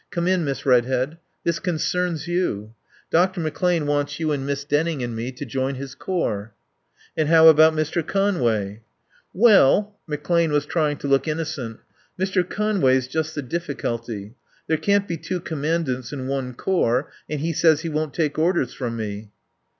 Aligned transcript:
"Come 0.09 0.27
in, 0.27 0.43
Miss 0.43 0.65
Redhead. 0.65 1.19
This 1.43 1.59
concerns 1.59 2.27
you. 2.27 2.73
Dr. 3.11 3.39
McClane 3.39 3.85
wants 3.85 4.19
you 4.19 4.31
and 4.31 4.47
Miss 4.47 4.63
Denning 4.63 5.03
and 5.03 5.15
me 5.15 5.31
to 5.33 5.45
join 5.45 5.75
his 5.75 5.93
corps." 5.93 6.55
"And 7.15 7.29
how 7.29 7.49
about 7.49 7.73
Mr. 7.75 8.03
Conway?" 8.03 8.81
"Well" 9.31 9.95
McClane 10.09 10.49
was 10.49 10.65
trying 10.65 10.97
to 10.97 11.07
look 11.07 11.27
innocent. 11.27 11.81
"Mr. 12.19 12.41
Conway's 12.43 13.07
just 13.07 13.35
the 13.35 13.43
difficulty. 13.43 14.33
There 14.65 14.77
can't 14.77 15.07
be 15.07 15.17
two 15.17 15.39
commandants 15.39 16.11
in 16.11 16.25
one 16.27 16.55
corps 16.55 17.11
and 17.29 17.39
he 17.39 17.53
says 17.53 17.81
he 17.81 17.89
won't 17.89 18.15
take 18.15 18.39
orders 18.39 18.73
from 18.73 18.97
me." 18.97 19.29